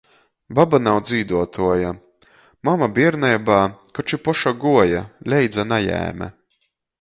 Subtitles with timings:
[0.59, 1.91] Baba nav dzīduotuoja,
[2.69, 3.59] mama bierneibā,
[3.99, 6.33] koč i poša guoja, leidza najēme.